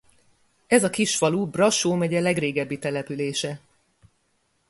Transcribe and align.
Ez 0.67 0.83
a 0.83 0.89
kis 0.89 1.17
falu 1.17 1.45
Brassó 1.45 1.93
megye 1.95 2.19
legrégebbi 2.19 2.79
települése. 2.79 3.59